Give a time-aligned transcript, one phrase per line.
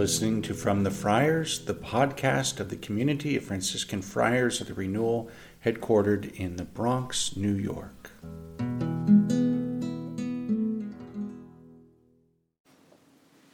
[0.00, 4.72] listening to From the Friars, the podcast of the community of Franciscan Friars of the
[4.72, 5.28] Renewal,
[5.62, 8.10] headquartered in the Bronx, New York.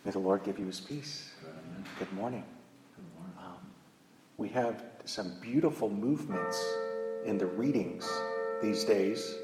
[0.05, 1.33] May the Lord give you his peace.
[1.99, 2.45] Good morning.
[3.41, 3.57] Um,
[4.37, 6.65] we have some beautiful movements
[7.25, 8.09] in the readings
[8.63, 9.35] these days.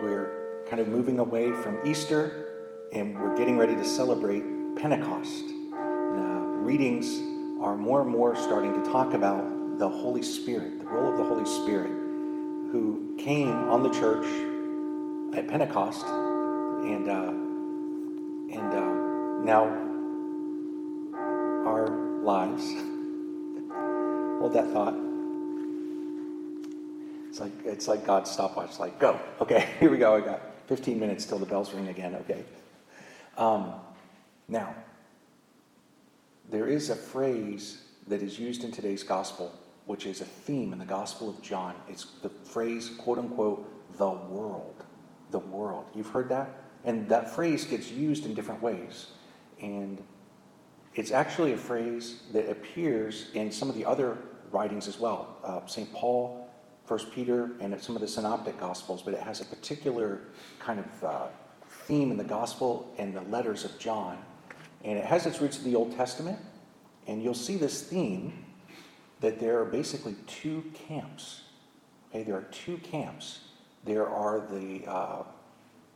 [0.00, 4.44] we're kind of moving away from Easter and we're getting ready to celebrate
[4.76, 5.55] Pentecost.
[6.66, 7.20] Readings
[7.60, 11.22] are more and more starting to talk about the Holy Spirit, the role of the
[11.22, 11.92] Holy Spirit,
[12.72, 14.26] who came on the church
[15.36, 17.28] at Pentecost, and uh,
[18.58, 18.94] and uh,
[19.44, 19.62] now
[21.68, 21.88] our
[22.24, 22.64] lives.
[24.40, 24.96] Hold that thought.
[27.28, 28.80] It's like it's like God's stopwatch.
[28.80, 29.20] Like go.
[29.40, 30.16] Okay, here we go.
[30.16, 32.16] I got 15 minutes till the bells ring again.
[32.22, 32.44] Okay.
[33.38, 33.72] Um,
[34.48, 34.74] now,
[36.56, 39.52] there is a phrase that is used in today's gospel,
[39.84, 41.74] which is a theme in the Gospel of John.
[41.86, 44.82] It's the phrase, quote unquote, the world.
[45.32, 45.84] The world.
[45.94, 46.48] You've heard that?
[46.86, 49.08] And that phrase gets used in different ways.
[49.60, 50.02] And
[50.94, 54.16] it's actually a phrase that appears in some of the other
[54.50, 55.36] writings as well.
[55.44, 55.92] Uh, St.
[55.92, 56.48] Paul,
[56.86, 60.22] First Peter, and some of the synoptic gospels, but it has a particular
[60.58, 61.26] kind of uh,
[61.84, 64.16] theme in the gospel and the letters of John
[64.86, 66.38] and it has its roots in the Old Testament.
[67.08, 68.44] And you'll see this theme
[69.20, 71.42] that there are basically two camps.
[72.10, 73.40] Okay, there are two camps.
[73.84, 75.22] There are the uh,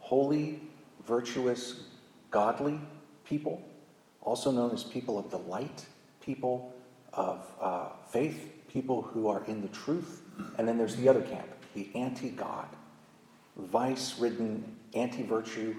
[0.01, 0.61] holy,
[1.07, 1.85] virtuous,
[2.31, 2.81] godly
[3.25, 3.63] people,
[4.23, 5.87] also known as people of the light,
[6.21, 6.75] people
[7.13, 10.23] of uh, faith, people who are in the truth.
[10.59, 12.69] And then there's the other camp, the anti God,
[13.57, 15.77] vice ridden, anti virtue,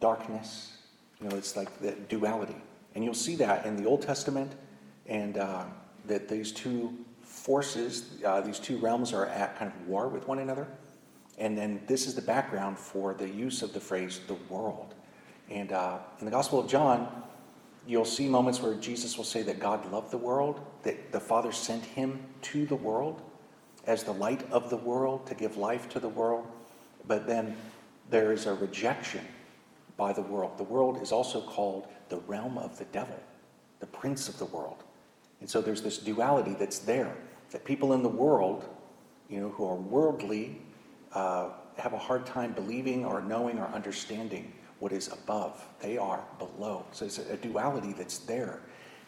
[0.00, 0.75] darkness,
[1.20, 2.56] you know, it's like the duality.
[2.94, 4.52] And you'll see that in the Old Testament,
[5.06, 5.64] and uh,
[6.06, 10.38] that these two forces, uh, these two realms are at kind of war with one
[10.38, 10.66] another.
[11.38, 14.94] And then this is the background for the use of the phrase the world.
[15.50, 17.22] And uh, in the Gospel of John,
[17.86, 21.52] you'll see moments where Jesus will say that God loved the world, that the Father
[21.52, 23.22] sent him to the world
[23.86, 26.46] as the light of the world to give life to the world.
[27.06, 27.56] But then
[28.10, 29.24] there is a rejection
[29.96, 30.58] by the world.
[30.58, 33.18] The world is also called the realm of the devil,
[33.80, 34.84] the prince of the world.
[35.40, 37.16] And so there's this duality that's there
[37.50, 38.68] that people in the world,
[39.28, 40.60] you know, who are worldly,
[41.12, 45.64] uh, have a hard time believing or knowing or understanding what is above.
[45.80, 46.84] They are below.
[46.92, 48.60] So it's a, duality that's there.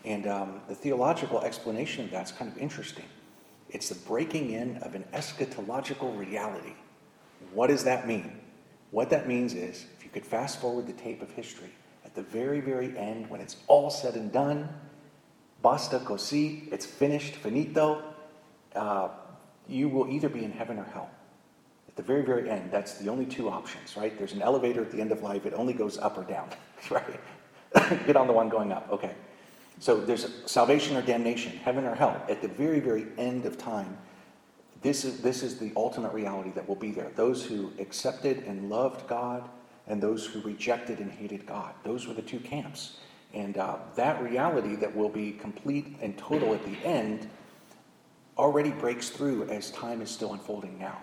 [0.04, 3.04] And um, the theological explanation of that's kind of interesting.
[3.70, 6.74] It's the breaking in of an eschatological reality.
[7.52, 8.40] What does that mean?
[8.90, 11.68] What that means is you could fast forward the tape of history
[12.02, 14.66] at the very, very end when it's all said and done.
[15.60, 18.02] Basta così, it's finished, finito.
[18.74, 19.08] Uh,
[19.68, 21.10] you will either be in heaven or hell.
[21.88, 24.16] At the very, very end, that's the only two options, right?
[24.16, 26.48] There's an elevator at the end of life, it only goes up or down,
[26.90, 27.20] right?
[28.06, 29.14] Get on the one going up, okay.
[29.78, 32.24] So there's salvation or damnation, heaven or hell.
[32.30, 33.98] At the very, very end of time,
[34.80, 37.10] this is, this is the ultimate reality that will be there.
[37.14, 39.46] Those who accepted and loved God
[39.88, 41.74] and those who rejected and hated God.
[41.82, 42.98] Those were the two camps.
[43.34, 47.28] And uh, that reality that will be complete and total at the end
[48.36, 51.02] already breaks through as time is still unfolding now.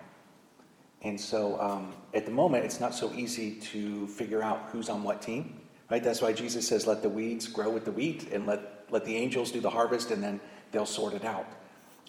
[1.02, 5.02] And so um, at the moment, it's not so easy to figure out who's on
[5.02, 5.60] what team,
[5.90, 6.02] right?
[6.02, 9.14] That's why Jesus says, let the weeds grow with the wheat and let, let the
[9.14, 10.40] angels do the harvest and then
[10.72, 11.46] they'll sort it out.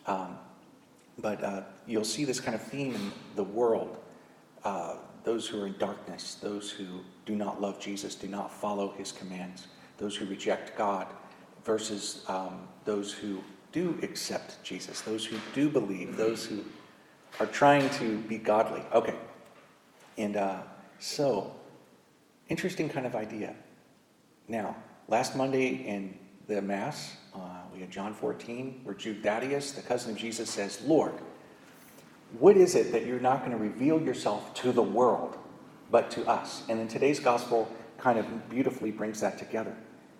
[0.07, 0.37] Um,
[1.19, 3.97] but uh, you'll see this kind of theme in the world.
[4.63, 4.95] Uh,
[5.27, 6.85] those who are in darkness, those who
[7.25, 9.67] do not love Jesus, do not follow his commands,
[9.97, 11.05] those who reject God,
[11.65, 13.43] versus um, those who
[13.73, 16.63] do accept Jesus, those who do believe, those who
[17.41, 18.81] are trying to be godly.
[18.93, 19.15] Okay.
[20.17, 20.61] And uh,
[20.97, 21.53] so,
[22.47, 23.53] interesting kind of idea.
[24.47, 24.77] Now,
[25.09, 26.17] last Monday in
[26.47, 27.39] the Mass, uh,
[27.73, 31.15] we had John 14, where Jude Thaddeus, the cousin of Jesus, says, Lord,
[32.39, 35.37] what is it that you're not going to reveal yourself to the world,
[35.91, 36.63] but to us?
[36.69, 39.75] And in today's gospel, kind of beautifully brings that together.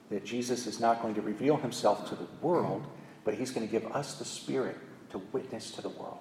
[0.10, 2.88] That Jesus is not going to reveal himself to the world,
[3.24, 4.78] but he's going to give us the Spirit
[5.10, 6.20] to witness to the world.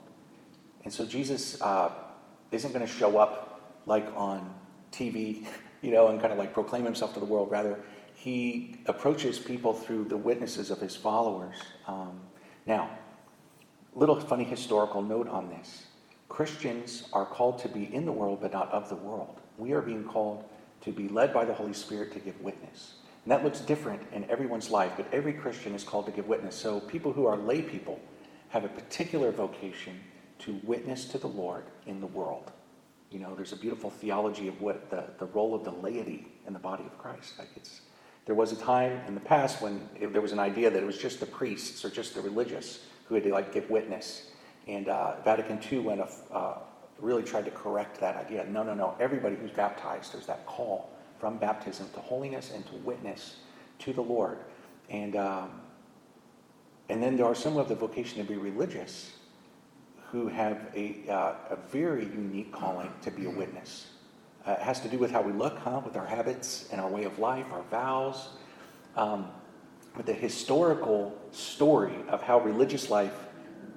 [0.85, 1.91] And so Jesus uh,
[2.51, 4.55] isn't going to show up like on
[4.93, 5.47] TV,
[5.83, 7.51] you know, and kind of like proclaim himself to the world.
[7.51, 7.79] Rather,
[8.15, 11.55] he approaches people through the witnesses of his followers.
[11.87, 12.21] Um,
[12.67, 12.91] now,
[13.97, 15.87] little funny historical note on this.
[16.29, 19.41] Christians are called to be in the world, but not of the world.
[19.57, 20.45] We are being called
[20.83, 22.95] to be led by the Holy Spirit to give witness.
[23.25, 26.55] And that looks different in everyone's life, but every Christian is called to give witness.
[26.55, 27.99] So people who are lay people
[28.51, 29.99] have a particular vocation
[30.41, 32.53] to witness to the Lord in the world.
[33.11, 36.53] You know, there's a beautiful theology of what the, the role of the laity in
[36.53, 37.39] the body of Christ.
[37.39, 37.81] Like it's,
[38.27, 40.87] there was a time in the past when it, there was an idea that it
[40.87, 44.31] was just the priests or just the religious who had to like give witness.
[44.67, 46.55] And uh, Vatican II went, uh,
[46.99, 48.45] really tried to correct that idea.
[48.47, 48.97] No, no, no.
[48.99, 53.37] Everybody who's baptized, there's that call from baptism to holiness and to witness
[53.81, 54.39] to the Lord.
[54.91, 55.61] And, um,
[56.89, 59.13] and then there are some who have the vocation to be religious
[60.11, 63.89] who have a, uh, a very unique calling to be a witness.
[64.47, 65.81] Uh, it has to do with how we look, huh?
[65.85, 68.29] With our habits and our way of life, our vows.
[68.97, 69.29] Um,
[70.05, 73.15] the historical story of how religious life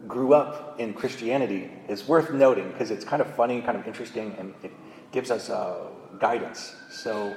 [0.07, 4.35] grew up in Christianity is worth noting because it's kind of funny, kind of interesting,
[4.37, 4.71] and it
[5.11, 5.87] gives us uh,
[6.19, 6.75] guidance.
[6.89, 7.35] So,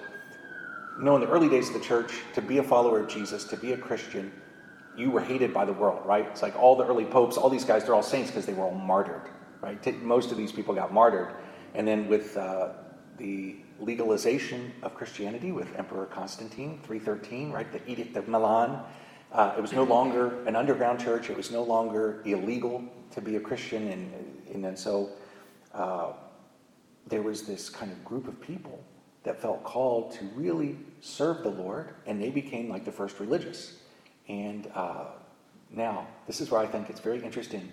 [0.99, 3.45] you know, in the early days of the church, to be a follower of Jesus,
[3.45, 4.33] to be a Christian,
[4.97, 6.27] you were hated by the world, right?
[6.27, 8.65] It's like all the early popes, all these guys, they're all saints because they were
[8.65, 9.31] all martyred,
[9.61, 10.03] right?
[10.03, 11.35] Most of these people got martyred.
[11.75, 12.73] And then with uh,
[13.17, 17.71] the legalization of Christianity with Emperor Constantine, 313, right?
[17.73, 18.83] The Edict of Milan.
[19.33, 21.31] Uh, it was no longer an underground church.
[21.31, 23.89] It was no longer illegal to be a Christian.
[23.89, 24.13] And,
[24.53, 25.11] and then so
[25.75, 26.13] uh,
[27.07, 28.83] there was this kind of group of people
[29.25, 33.75] that felt called to really serve the Lord, and they became like the first religious.
[34.29, 35.05] And uh,
[35.71, 37.71] now, this is where I think it's very interesting.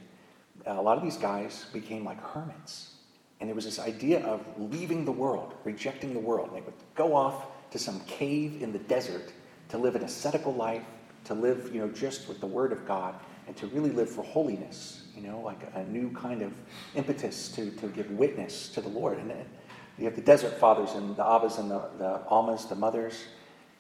[0.66, 2.96] A lot of these guys became like hermits.
[3.40, 6.50] And there was this idea of leaving the world, rejecting the world.
[6.54, 9.32] They would go off to some cave in the desert
[9.70, 10.84] to live an ascetical life,
[11.26, 13.16] to live, you know, just with the Word of God,
[13.48, 16.54] and to really live for holiness, you know, like a, new kind of
[16.96, 19.18] impetus to, to give witness to the Lord.
[19.18, 19.34] And
[19.98, 23.24] you have the desert fathers and the Abbas and the, the Ammas, the mothers,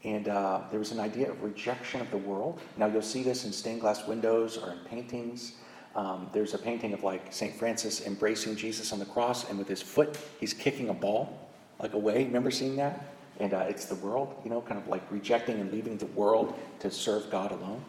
[0.03, 2.61] and uh, there was an idea of rejection of the world.
[2.77, 5.56] Now, you'll see this in stained glass windows or in paintings.
[5.95, 7.56] Um, there's a painting of like St.
[7.56, 11.50] Francis embracing Jesus on the cross, and with his foot, he's kicking a ball
[11.80, 12.25] like away.
[12.25, 13.06] Remember seeing that?
[13.39, 16.59] And uh, it's the world, you know, kind of like rejecting and leaving the world
[16.80, 17.83] to serve God alone.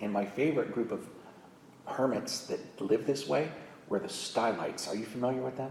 [0.00, 1.06] And my favorite group of
[1.86, 3.50] hermits that live this way
[3.88, 4.88] were the Stylites.
[4.88, 5.70] Are you familiar with them?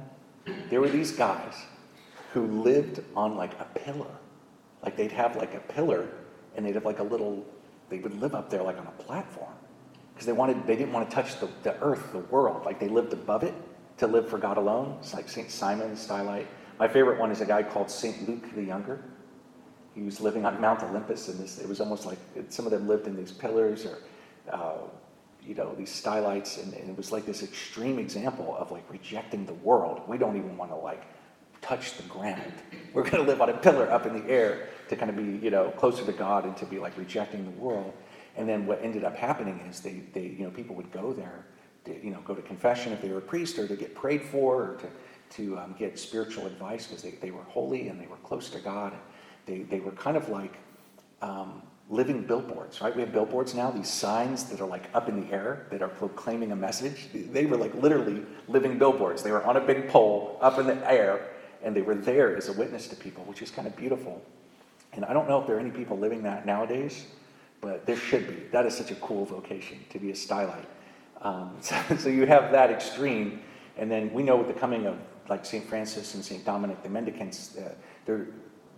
[0.70, 1.56] There were these guys
[2.34, 4.12] who lived on like a pillar
[4.84, 6.08] like they'd have like a pillar
[6.56, 7.46] and they'd have like a little,
[7.90, 9.54] they would live up there like on a platform.
[10.22, 12.64] Because they wanted, they didn't want to touch the, the earth, the world.
[12.64, 13.56] Like they lived above it
[13.98, 14.98] to live for God alone.
[15.00, 15.50] It's like St.
[15.50, 16.46] Simon, Stylite.
[16.78, 18.30] My favorite one is a guy called St.
[18.30, 19.04] Luke the Younger.
[19.96, 22.20] He was living on Mount Olympus, and this, it was almost like
[22.50, 23.98] some of them lived in these pillars or,
[24.52, 24.78] uh,
[25.44, 29.48] you know, these stylites, and, and it was like this extreme example of like rejecting
[29.48, 30.04] the world.
[30.08, 31.02] We don't even want to like
[31.64, 32.54] touch the ground.
[32.94, 35.44] We're going to live on a pillar up in the air to kind of be,
[35.44, 37.92] you know, closer to God and to be like rejecting the world.
[38.38, 41.46] And then what ended up happening is they, they you know, people would go there,
[41.86, 44.24] to, you know, go to confession if they were a priest or to get prayed
[44.24, 44.88] for or to,
[45.38, 48.60] to um, get spiritual advice because they, they were holy and they were close to
[48.60, 48.94] God.
[49.46, 50.56] They, they were kind of like
[51.22, 52.96] um, living billboards, right?
[52.96, 55.90] We have billboards now, these signs that are like up in the air that are
[55.90, 57.10] proclaiming a message.
[57.14, 59.24] They were like literally living billboards.
[59.24, 61.28] They were on a big pole up in the air
[61.64, 64.22] and they were there as a witness to people, which is kind of beautiful.
[64.94, 67.06] And I don't know if there are any people living that nowadays,
[67.62, 68.36] but there should be.
[68.52, 70.66] That is such a cool vocation to be a stylite.
[71.22, 73.42] Um, so, so, you have that extreme,
[73.78, 74.98] and then we know with the coming of
[75.30, 75.64] like St.
[75.64, 76.44] Francis and St.
[76.44, 77.74] Dominic the Mendicants, uh,
[78.06, 78.28] there,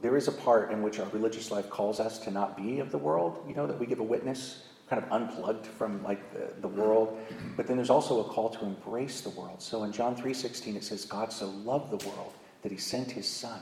[0.02, 2.92] there is a part in which our religious life calls us to not be of
[2.92, 6.52] the world, you know, that we give a witness kind of unplugged from like the,
[6.62, 7.18] the world.
[7.56, 9.62] But then there's also a call to embrace the world.
[9.62, 13.28] So in John 3.16 it says, God so loved the world that he sent his
[13.28, 13.60] son.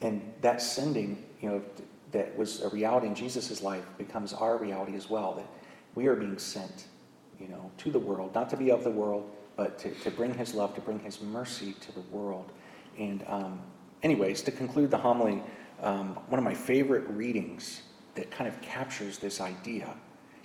[0.00, 1.62] And that sending, you know,
[2.12, 5.46] that was a reality in Jesus' life becomes our reality as well, that
[5.94, 6.86] we are being sent,
[7.40, 10.34] you know, to the world, not to be of the world, but to, to bring
[10.34, 12.52] his love, to bring his mercy to the world.
[12.98, 13.60] And, um,
[14.02, 15.42] anyways, to conclude the homily,
[15.82, 17.82] um, one of my favorite readings
[18.14, 19.92] that kind of captures this idea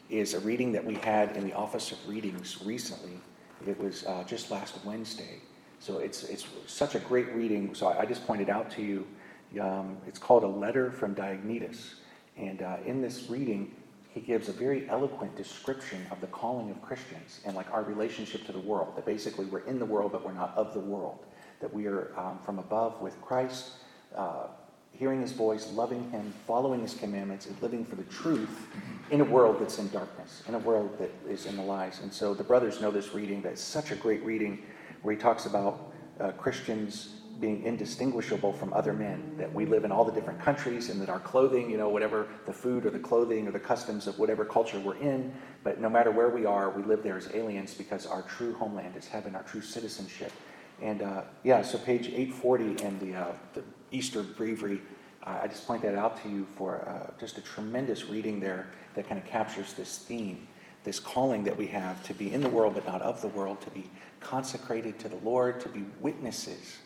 [0.09, 3.17] is a reading that we had in the Office of Readings recently.
[3.65, 5.39] It was uh, just last Wednesday.
[5.79, 7.73] So it's, it's such a great reading.
[7.73, 9.07] So I, I just pointed out to you,
[9.59, 11.95] um, it's called A Letter from Diognetus.
[12.37, 13.71] And uh, in this reading,
[14.13, 18.45] he gives a very eloquent description of the calling of Christians and like our relationship
[18.45, 18.95] to the world.
[18.95, 21.25] That basically we're in the world, but we're not of the world.
[21.61, 23.71] That we are um, from above with Christ,
[24.15, 24.47] uh,
[24.91, 28.67] hearing his voice, loving him, following his commandments, and living for the truth
[29.11, 32.01] in a world that's in darkness, in a world that is in the lies.
[32.01, 33.41] And so the brothers know this reading.
[33.41, 34.63] That's such a great reading
[35.03, 39.91] where he talks about uh, Christians being indistinguishable from other men, that we live in
[39.91, 42.99] all the different countries and that our clothing, you know, whatever the food or the
[42.99, 45.33] clothing or the customs of whatever culture we're in,
[45.63, 48.95] but no matter where we are, we live there as aliens because our true homeland
[48.95, 50.31] is heaven, our true citizenship.
[50.81, 54.81] And uh, yeah, so page 840 and the, uh, the Easter breviary,
[55.23, 58.67] uh, I just point that out to you for uh, just a tremendous reading there
[58.95, 60.47] that kind of captures this theme,
[60.83, 63.61] this calling that we have to be in the world but not of the world,
[63.61, 66.77] to be consecrated to the Lord, to be witnesses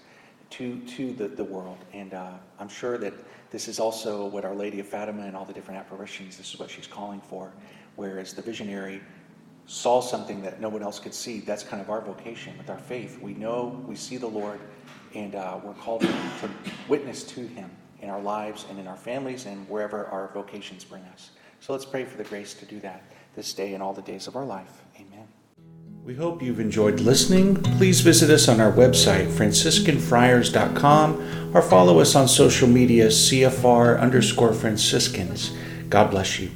[0.51, 1.77] to, to the, the world.
[1.93, 3.13] And uh, I'm sure that
[3.51, 6.59] this is also what Our Lady of Fatima and all the different apparitions, this is
[6.59, 7.51] what she's calling for.
[7.95, 9.01] Whereas the visionary
[9.67, 11.39] saw something that no one else could see.
[11.39, 13.19] That's kind of our vocation with our faith.
[13.21, 14.59] We know, we see the Lord,
[15.13, 16.49] and uh, we're called to, to
[16.87, 17.69] witness to Him
[18.01, 21.31] in our lives and in our families and wherever our vocations bring us.
[21.59, 23.03] So let's pray for the grace to do that
[23.35, 24.83] this day and all the days of our life.
[24.97, 25.27] Amen.
[26.05, 27.55] We hope you've enjoyed listening.
[27.79, 34.53] Please visit us on our website, franciscanfriars.com, or follow us on social media, CFR underscore
[34.53, 35.51] Franciscans.
[35.89, 36.51] God bless you.